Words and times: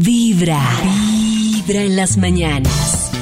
Vibra. 0.00 0.60
Vibra 0.82 1.82
en 1.82 1.94
las 1.94 2.16
mañanas. 2.16 3.12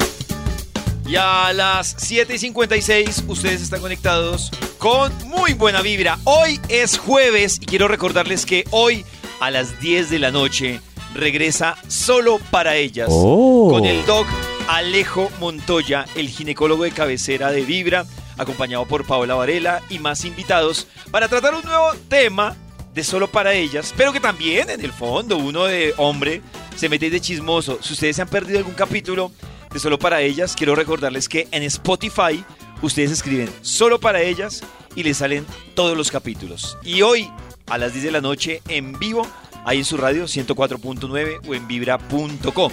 Y 1.06 1.16
a 1.16 1.52
las 1.52 1.94
7 1.98 2.34
y 2.34 2.38
56 2.38 3.24
ustedes 3.28 3.60
están 3.60 3.82
conectados 3.82 4.50
con 4.78 5.12
muy 5.28 5.52
buena 5.52 5.82
vibra. 5.82 6.18
Hoy 6.24 6.58
es 6.70 6.96
jueves 6.98 7.58
y 7.60 7.66
quiero 7.66 7.88
recordarles 7.88 8.46
que 8.46 8.64
hoy 8.70 9.04
a 9.40 9.50
las 9.50 9.80
10 9.80 10.08
de 10.08 10.18
la 10.18 10.30
noche 10.30 10.80
regresa 11.14 11.76
solo 11.88 12.38
para 12.50 12.74
ellas 12.76 13.08
Oh. 13.12 13.68
con 13.70 13.84
el 13.84 14.06
doc 14.06 14.26
Alejo 14.68 15.30
Montoya, 15.40 16.06
el 16.14 16.30
ginecólogo 16.30 16.84
de 16.84 16.92
cabecera 16.92 17.50
de 17.50 17.66
Vibra, 17.66 18.06
acompañado 18.38 18.86
por 18.86 19.04
Paola 19.04 19.34
Varela 19.34 19.82
y 19.90 19.98
más 19.98 20.24
invitados 20.24 20.86
para 21.10 21.28
tratar 21.28 21.54
un 21.54 21.64
nuevo 21.64 21.92
tema 22.08 22.56
de 22.94 23.04
solo 23.04 23.26
para 23.30 23.52
ellas, 23.54 23.92
pero 23.96 24.12
que 24.12 24.20
también 24.20 24.68
en 24.70 24.80
el 24.82 24.92
fondo 24.92 25.36
uno 25.38 25.64
de 25.64 25.94
hombre 25.96 26.40
se 26.76 26.88
mete 26.88 27.10
de 27.10 27.20
chismoso. 27.20 27.78
Si 27.82 27.92
ustedes 27.92 28.16
se 28.16 28.22
han 28.22 28.28
perdido 28.28 28.58
algún 28.58 28.74
capítulo 28.74 29.32
de 29.72 29.78
solo 29.78 29.98
para 29.98 30.20
ellas, 30.20 30.54
quiero 30.56 30.74
recordarles 30.74 31.28
que 31.28 31.48
en 31.50 31.62
Spotify 31.64 32.44
ustedes 32.82 33.10
escriben 33.10 33.50
solo 33.62 34.00
para 34.00 34.20
ellas 34.22 34.62
y 34.94 35.02
les 35.02 35.18
salen 35.18 35.46
todos 35.74 35.96
los 35.96 36.10
capítulos. 36.10 36.76
Y 36.84 37.02
hoy 37.02 37.30
a 37.66 37.78
las 37.78 37.92
10 37.92 38.04
de 38.04 38.12
la 38.12 38.20
noche 38.20 38.62
en 38.68 38.98
vivo, 38.98 39.26
ahí 39.64 39.78
en 39.78 39.84
su 39.84 39.96
radio 39.96 40.24
104.9 40.24 41.40
o 41.46 41.54
en 41.54 41.66
vibra.com. 41.66 42.72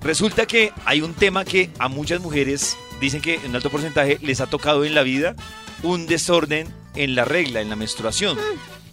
Resulta 0.00 0.46
que 0.46 0.72
hay 0.84 1.00
un 1.00 1.14
tema 1.14 1.44
que 1.44 1.70
a 1.78 1.88
muchas 1.88 2.20
mujeres 2.20 2.76
dicen 3.00 3.20
que 3.20 3.36
en 3.36 3.54
alto 3.54 3.70
porcentaje 3.70 4.18
les 4.22 4.40
ha 4.40 4.46
tocado 4.46 4.84
en 4.84 4.94
la 4.94 5.02
vida 5.02 5.34
un 5.82 6.06
desorden 6.06 6.68
en 6.94 7.14
la 7.14 7.24
regla, 7.24 7.60
en 7.60 7.70
la 7.70 7.76
menstruación. 7.76 8.38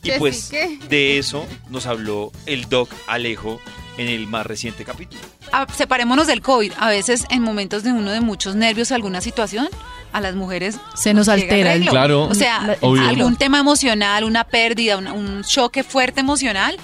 Y 0.04 0.12
que 0.12 0.20
pues 0.20 0.52
sí 0.52 0.80
de 0.90 1.18
eso 1.18 1.48
nos 1.70 1.88
habló 1.88 2.32
el 2.46 2.70
doc 2.70 2.90
Alejo 3.08 3.60
en 3.98 4.08
el 4.08 4.28
más 4.28 4.46
reciente 4.46 4.84
capítulo. 4.84 5.22
Ah, 5.52 5.66
separémonos 5.74 6.28
del 6.28 6.42
COVID. 6.42 6.74
A 6.80 6.90
veces 6.90 7.26
en 7.30 7.42
momentos 7.42 7.84
de 7.84 7.92
uno 7.92 8.12
de 8.12 8.22
muchos 8.22 8.56
nervios, 8.56 8.92
alguna 8.92 9.22
situación, 9.22 9.68
a 10.12 10.22
las 10.22 10.36
mujeres 10.36 10.78
Se 10.96 11.14
nos 11.14 11.28
altera. 11.28 11.78
Claro. 11.90 12.24
O 12.24 12.34
sea, 12.36 12.78
Obvio. 12.82 13.08
algún 13.08 13.36
tema 13.36 13.60
emocional, 13.60 14.24
una 14.24 14.44
pérdida, 14.46 14.98
una- 14.98 15.14
un 15.14 15.44
choque 15.44 15.84
fuerte 15.84 16.20
emocional. 16.22 16.78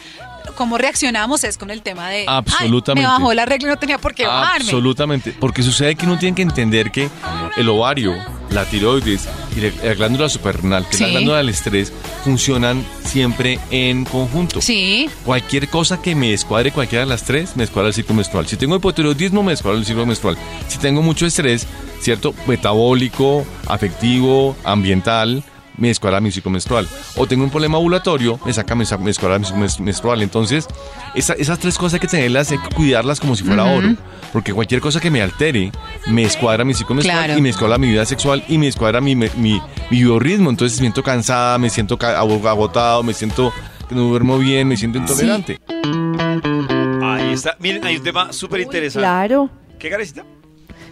¿Cómo 0.55 0.77
reaccionamos? 0.77 1.43
Es 1.43 1.57
con 1.57 1.71
el 1.71 1.81
tema 1.81 2.09
de. 2.09 2.19
"Ay, 2.21 2.25
Absolutamente. 2.27 3.07
me 3.07 3.13
bajó 3.13 3.33
la 3.33 3.45
regla 3.45 3.67
y 3.67 3.71
no 3.71 3.77
tenía 3.77 3.97
por 3.97 4.13
qué 4.13 4.25
bajarme. 4.27 4.65
Absolutamente. 4.65 5.35
Porque 5.39 5.63
sucede 5.63 5.95
que 5.95 6.05
uno 6.05 6.17
tiene 6.19 6.35
que 6.35 6.41
entender 6.41 6.91
que 6.91 7.09
el 7.57 7.69
ovario, 7.69 8.13
la 8.49 8.65
tiroides 8.65 9.27
y 9.55 9.61
la 9.61 9.71
la 9.83 9.93
glándula 9.93 10.29
suprarrenal, 10.29 10.85
que 10.87 10.95
es 10.95 10.99
la 11.01 11.07
Sí. 11.07 11.11
glándula 11.13 11.37
del 11.37 11.49
estrés, 11.49 11.91
funcionan 12.23 12.85
siempre 13.05 13.59
en 13.71 14.03
conjunto. 14.05 14.61
Sí. 14.61 15.09
Cualquier 15.25 15.67
cosa 15.69 16.01
que 16.01 16.15
me 16.15 16.31
descuadre 16.31 16.71
cualquiera 16.71 17.05
de 17.05 17.09
las 17.09 17.23
tres, 17.23 17.55
me 17.55 17.63
descuadra 17.63 17.87
el 17.89 17.93
ciclo 17.93 18.13
menstrual. 18.15 18.47
Si 18.47 18.57
tengo 18.57 18.75
hipotiroidismo, 18.75 19.43
me 19.43 19.51
descuadra 19.51 19.79
el 19.79 19.85
ciclo 19.85 20.05
menstrual. 20.05 20.37
Si 20.67 20.77
tengo 20.79 21.01
mucho 21.01 21.25
estrés, 21.25 21.65
¿cierto? 22.01 22.33
Metabólico, 22.47 23.45
afectivo, 23.67 24.55
ambiental, 24.63 25.43
me 25.77 25.87
descuadra 25.89 26.19
mi 26.21 26.31
ciclo 26.31 26.51
menstrual. 26.51 26.87
O 27.15 27.25
tengo 27.27 27.43
un 27.43 27.49
problema 27.49 27.77
ovulatorio, 27.77 28.39
me 28.45 28.53
saca, 28.53 28.75
me, 28.75 28.85
me 28.99 29.05
descuadra 29.05 29.39
mi 29.39 29.45
ciclo 29.45 29.83
menstrual. 29.83 30.21
Entonces, 30.21 30.67
esa- 31.15 31.33
esas 31.33 31.59
tres 31.59 31.77
cosas 31.77 31.95
hay 31.95 31.99
que 31.99 32.07
tenerlas, 32.07 32.51
hay 32.51 32.57
que 32.59 32.75
cuidarlas 32.75 33.19
como 33.19 33.35
si 33.35 33.43
fuera 33.43 33.63
oro. 33.65 33.95
Porque 34.33 34.53
cualquier 34.53 34.79
cosa 34.81 34.99
que 35.01 35.11
me 35.11 35.21
altere, 35.21 35.71
me 36.07 36.21
descuadra 36.23 36.63
mi 36.63 36.73
ciclo 36.73 36.95
menstrual 36.95 37.25
Claro. 37.25 37.37
y 37.39 37.41
me 37.41 37.49
descuadra 37.49 37.77
mi 37.77 37.89
vida 37.89 38.05
sexual 38.05 38.43
y 38.47 38.57
me 38.57 38.67
descuadra 38.67 39.01
mi, 39.01 39.15
mi, 39.15 39.27
mi 39.37 39.61
biorritmo. 39.89 40.49
Entonces, 40.49 40.79
me 40.79 40.83
siento 40.85 41.03
cansada, 41.03 41.57
me 41.57 41.69
siento 41.69 41.97
ca- 41.97 42.17
agotado, 42.19 43.03
me 43.03 43.13
siento 43.13 43.51
que 43.89 43.95
no 43.95 44.01
duermo 44.03 44.37
bien, 44.37 44.67
me 44.69 44.77
siento 44.77 44.97
intolerante. 44.99 45.59
Ahí 47.03 47.33
está. 47.33 47.55
Miren, 47.59 47.83
hay 47.85 47.97
un 47.97 48.03
tema 48.03 48.31
súper 48.31 48.61
interesante. 48.61 49.01
Claro, 49.03 49.49
¿Qué 49.79 49.89
carecita? 49.89 50.23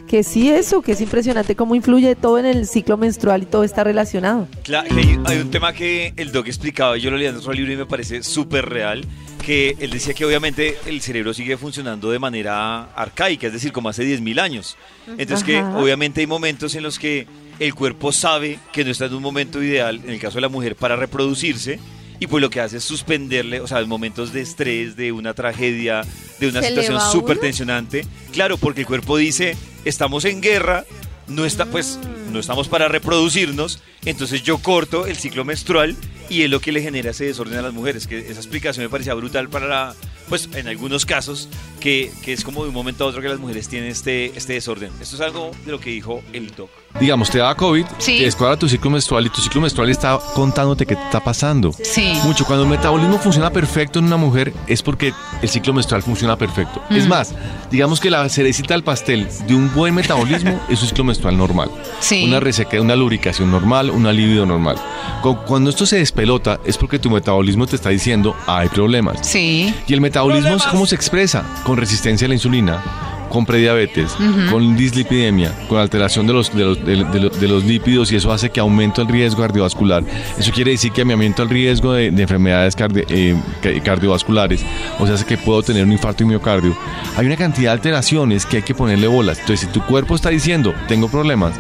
Que 0.10 0.24
sí 0.24 0.50
eso, 0.50 0.82
que 0.82 0.94
es 0.94 1.02
impresionante 1.02 1.56
cómo 1.56 1.76
influye 1.76 2.16
todo 2.16 2.40
en 2.40 2.48
el 2.48 2.66
ciclo 2.68 2.98
menstrual 2.98 3.44
y 3.44 3.46
todo 3.46 3.64
está 3.64 3.84
relacionado. 3.84 4.48
Cla- 4.64 4.84
que 4.88 4.94
hay, 5.00 5.20
hay 5.26 5.38
un 5.38 5.52
tema 5.52 5.72
que 5.72 6.14
el 6.18 6.32
doc 6.32 6.48
explicaba, 6.48 6.98
y 6.98 7.02
yo 7.02 7.12
lo 7.12 7.18
leí 7.18 7.28
en 7.28 7.36
otro 7.36 7.54
libro 7.54 7.72
y 7.72 7.76
me 7.78 7.86
parece 7.86 8.24
súper 8.24 8.68
real, 8.68 9.06
que 9.46 9.76
él 9.80 9.92
decía 9.92 10.16
que 10.16 10.26
obviamente 10.26 10.78
el 10.88 11.02
cerebro 11.02 11.34
sigue 11.36 11.58
funcionando 11.58 12.10
de 12.10 12.18
manera 12.18 12.86
arcaica, 12.96 13.48
es 13.48 13.54
decir, 13.54 13.72
como 13.72 13.88
hace 13.90 14.04
10.000 14.04 14.40
años. 14.42 14.78
Entonces 15.18 15.46
que 15.46 15.62
obviamente 15.62 16.22
hay 16.22 16.28
momentos 16.28 16.74
en 16.74 16.82
los 16.84 16.98
que 16.98 17.28
el 17.60 17.76
cuerpo 17.76 18.12
sabe 18.12 18.58
que 18.74 18.84
no 18.84 18.90
está 18.92 19.06
en 19.06 19.14
un 19.14 19.22
momento 19.22 19.62
ideal, 19.62 20.02
en 20.04 20.10
el 20.10 20.20
caso 20.20 20.36
de 20.36 20.42
la 20.42 20.50
mujer, 20.50 20.76
para 20.76 20.96
reproducirse, 20.96 21.80
y 22.20 22.28
pues 22.28 22.42
lo 22.42 22.50
que 22.50 22.60
hace 22.60 22.78
es 22.78 22.84
suspenderle, 22.84 23.62
o 23.62 23.68
sea, 23.68 23.80
en 23.80 23.88
momentos 23.88 24.34
de 24.34 24.42
estrés, 24.42 24.96
de 24.98 25.12
una 25.12 25.34
tragedia, 25.34 26.02
de 26.40 26.48
una 26.50 26.62
¿Se 26.62 26.72
le 26.72 26.82
situación 26.82 27.12
súper 27.12 27.38
tensionante. 27.38 28.06
Claro, 28.34 28.58
porque 28.58 28.82
el 28.82 28.88
cuerpo 28.88 29.16
dice, 29.16 29.56
estamos 29.86 30.26
en 30.26 30.42
guerra, 30.42 30.86
no 31.28 31.46
está, 31.46 31.66
pues, 31.66 32.00
no 32.32 32.40
estamos 32.40 32.68
para 32.68 32.88
reproducirnos, 32.88 33.82
entonces 34.06 34.44
yo 34.44 34.58
corto 34.58 35.06
el 35.06 35.16
ciclo 35.18 35.46
menstrual 35.46 35.96
y 36.30 36.44
es 36.44 36.50
lo 36.50 36.60
que 36.60 36.72
le 36.72 36.82
genera 36.82 37.12
ese 37.12 37.26
desorden 37.26 37.60
a 37.60 37.62
las 37.62 37.74
mujeres. 37.74 38.08
Que 38.08 38.20
esa 38.20 38.40
explicación 38.40 38.86
me 38.86 38.90
parecía 38.90 39.14
brutal 39.14 39.50
para 39.50 39.68
la, 39.68 39.96
pues, 40.28 40.50
en 40.54 40.68
algunos 40.68 41.06
casos, 41.06 41.50
que, 41.80 42.12
que 42.24 42.34
es 42.34 42.44
como 42.44 42.64
de 42.64 42.70
un 42.70 42.74
momento 42.76 43.04
a 43.04 43.08
otro 43.08 43.22
que 43.22 43.28
las 43.30 43.40
mujeres 43.40 43.68
tienen 43.68 43.90
este, 43.90 44.38
este 44.38 44.54
desorden. 44.54 44.92
Esto 45.02 45.16
es 45.16 45.22
algo 45.22 45.52
de 45.66 45.72
lo 45.72 45.80
que 45.80 45.90
dijo 45.92 46.22
el 46.34 46.52
doc. 46.56 46.70
digamos, 47.00 47.30
te 47.30 47.38
da 47.38 47.54
COVID, 47.56 47.86
Sí. 48.00 48.18
te 48.20 48.26
descuadra 48.26 48.58
tu 48.58 48.68
ciclo 48.68 48.90
menstrual 48.90 49.26
y 49.26 49.30
tu 49.30 49.42
ciclo 49.42 49.62
menstrual 49.62 49.90
está 49.90 50.20
contándote 50.34 50.86
qué 50.86 50.96
te 50.96 51.04
está 51.04 51.24
pasando. 51.24 51.72
Sí. 51.84 52.14
Mucho. 52.24 52.46
Cuando 52.46 52.64
el 52.64 52.70
metabolismo 52.70 53.18
funciona 53.20 53.50
perfecto 53.52 54.00
en 54.00 54.06
una 54.06 54.18
mujer 54.18 54.54
es 54.68 54.82
porque 54.82 55.14
el 55.42 55.50
ciclo 55.50 55.74
menstrual 55.74 56.02
funciona 56.04 56.36
perfecto. 56.36 56.82
Es 56.90 57.08
más, 57.08 57.34
digamos 57.72 58.00
que 58.00 58.10
la 58.10 58.28
cerecita 58.30 58.74
del 58.74 58.84
pastel 58.84 59.28
de 59.48 59.54
un 59.56 59.74
buen 59.74 59.94
metabolismo 59.94 60.60
es 60.70 60.82
un 60.82 60.88
ciclo 60.88 61.04
menstrual 61.04 61.38
normal. 61.38 61.70
Sí. 62.00 62.24
Una 62.26 62.40
resequedad, 62.40 62.84
una 62.84 62.96
lubricación 62.96 63.52
normal, 63.52 63.90
una 63.92 64.12
libido 64.12 64.46
normal. 64.46 64.76
Cu- 65.22 65.38
Cuando 65.46 65.70
esto 65.70 65.86
se 65.86 65.98
despelota 65.98 66.60
es 66.66 66.78
porque 66.78 66.98
tu 67.00 67.10
metabolismo 67.10 67.68
te 67.68 67.76
está 67.76 67.90
diciendo 67.90 68.36
hay 68.48 68.68
problemas. 68.70 69.20
Sí. 69.28 69.74
Y 69.88 69.94
el 69.94 70.02
metabolismo 70.02 70.56
es 70.56 70.64
cómo 70.64 70.86
se 70.88 70.96
expresa, 70.96 71.46
con 71.70 71.78
resistencia 71.78 72.26
a 72.26 72.30
la 72.30 72.34
insulina, 72.34 72.82
con 73.30 73.46
prediabetes, 73.46 74.12
con 74.50 74.76
dislipidemia, 74.76 75.54
con 75.68 75.78
alteración 75.80 76.26
de 76.26 76.34
los, 76.34 76.52
de, 76.52 76.64
los, 76.66 76.84
de- 76.84 77.04
de 77.04 77.20
los- 77.20 77.40
de 77.40 77.48
los 77.48 77.64
lípidos 77.64 78.12
y 78.12 78.16
eso 78.16 78.32
hace 78.32 78.50
que 78.50 78.60
aumente 78.60 79.02
el 79.04 79.08
riesgo 79.08 79.42
cardiovascular. 79.44 80.04
Eso 80.40 80.52
quiere 80.52 80.72
decir 80.72 80.92
que 80.92 81.06
me 81.06 81.14
aumento 81.14 81.44
el 81.44 81.50
riesgo 81.50 81.94
de, 81.94 82.10
de 82.10 82.22
enfermedades 82.24 82.76
cardi- 82.76 83.06
eh, 83.08 83.36
ca- 83.62 83.84
cardiovasculares, 83.84 84.66
o 84.98 85.06
sea, 85.06 85.14
hace 85.14 85.26
que 85.26 85.38
puedo 85.38 85.62
tener 85.62 85.84
un 85.84 85.92
infarto 85.92 86.24
y 86.24 86.26
miocardio. 86.26 86.76
Hay 87.18 87.28
una 87.28 87.36
cantidad 87.38 87.70
de 87.70 87.74
alteraciones 87.74 88.48
que 88.48 88.58
hay 88.58 88.64
que 88.64 88.74
ponerle 88.74 89.06
bolas. 89.06 89.38
Entonces, 89.40 89.68
si 89.68 89.72
tu 89.72 89.86
cuerpo 89.86 90.16
está 90.16 90.30
diciendo, 90.30 90.74
tengo 90.88 91.08
problemas, 91.08 91.54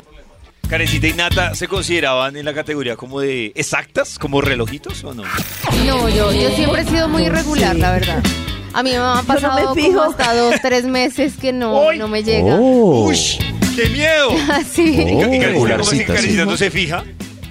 Karencita 0.67 1.07
y 1.07 1.13
Nata 1.13 1.53
se 1.55 1.67
consideraban 1.67 2.35
en 2.35 2.45
la 2.45 2.53
categoría 2.55 2.95
como 2.95 3.19
de 3.21 3.51
exactas, 3.55 4.17
como 4.19 4.39
relojitos 4.41 5.03
o 5.03 5.13
no? 5.15 5.23
No, 5.85 6.09
yo, 6.09 6.31
yo 6.31 6.49
siempre 6.55 6.81
he 6.81 6.85
sido 6.85 7.07
muy 7.09 7.23
irregular, 7.25 7.75
la 7.75 7.91
verdad. 7.91 8.23
A 8.73 8.83
mí 8.83 8.91
me 8.91 8.97
ha 8.97 8.99
no 9.15 9.15
me 9.21 9.23
pasado 9.23 9.75
fijo. 9.75 9.87
como 9.89 10.01
hasta 10.03 10.33
dos, 10.35 10.55
tres 10.61 10.85
meses 10.85 11.33
que 11.37 11.51
no, 11.53 11.91
no 11.93 12.07
me 12.07 12.23
llega. 12.23 12.55
Oh. 12.59 13.05
¡Ush! 13.09 13.37
¡Qué 13.75 13.89
miedo! 13.89 14.29
Así. 14.51 14.83
¿Y, 14.83 14.95
Ka- 14.95 15.01
y 15.03 15.05
Karencita, 15.05 15.17
¿cómo 15.19 15.25
así 15.27 15.39
que 15.39 15.47
Regularcita, 15.47 15.95
sí. 15.97 16.03
Karencita 16.13 16.45
no 16.45 16.57
se 16.57 16.69
fija? 16.71 17.03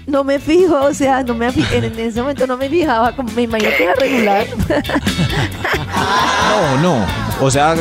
No 0.07 0.25
me 0.25 0.39
fijo, 0.39 0.75
o 0.81 0.95
sea, 0.95 1.23
no 1.23 1.35
me 1.35 1.49
en, 1.49 1.85
en 1.85 1.99
ese 1.99 2.21
momento 2.23 2.47
no 2.47 2.57
me 2.57 2.71
fijaba, 2.71 3.15
como 3.15 3.31
me 3.33 3.43
imagino 3.43 3.71
que 3.77 3.85
era 3.85 3.95
regular. 3.95 4.47
No, 6.49 6.79
no. 6.81 7.07
O 7.41 7.51
sea, 7.51 7.75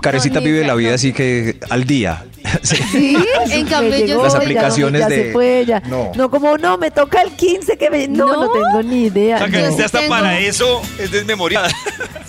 Carecita 0.00 0.36
No, 0.36 0.40
ni 0.40 0.52
vive 0.52 0.66
la 0.66 0.74
vida 0.74 0.94
así 0.94 1.12
que 1.12 1.58
al 1.70 1.84
día. 1.84 2.24
Sí. 2.62 2.76
Sí, 2.90 3.16
en 3.50 3.66
cambio 3.66 4.04
yo 4.04 4.22
Las 4.22 4.32
ya 4.34 4.38
no, 4.38 4.42
aplicaciones 4.44 5.00
ya 5.00 5.08
de- 5.08 5.24
se 5.26 5.32
fue, 5.32 5.64
ya. 5.66 5.80
No. 5.80 6.10
No. 6.14 6.30
como 6.30 6.58
no, 6.58 6.76
me 6.76 6.90
toca 6.90 7.22
el 7.22 7.30
15 7.32 7.78
que 7.78 7.88
me... 7.88 8.08
No, 8.08 8.26
no, 8.26 8.44
No. 8.44 8.50
tengo 8.52 8.82
ni 8.82 9.04
idea. 9.04 9.36
O 9.36 9.38
sea, 9.48 9.70
no. 9.70 9.84
Hasta 9.84 9.98
tengo- 10.00 10.10
para 10.10 10.38
eso 10.38 10.82
es 10.98 11.10
desmemoriada. 11.12 11.68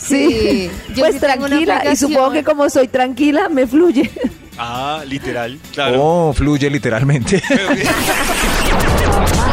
Sí, 0.05 0.69
yo 0.89 1.03
pues 1.03 1.15
sí 1.15 1.19
tranquila, 1.19 1.83
y 1.91 1.95
supongo 1.95 2.31
que 2.31 2.44
como 2.44 2.69
soy 2.69 2.88
tranquila, 2.88 3.50
me 3.50 3.65
fluye. 3.67 4.11
Ah, 4.57 5.03
literal, 5.07 5.59
claro. 5.71 6.03
Oh, 6.03 6.33
fluye 6.33 6.69
literalmente. 6.69 7.41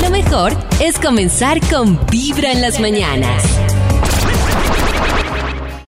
Lo 0.02 0.10
mejor 0.10 0.52
es 0.80 0.98
comenzar 0.98 1.60
con 1.68 1.98
Vibra 2.10 2.52
en 2.52 2.60
las 2.60 2.80
mañanas. 2.80 3.69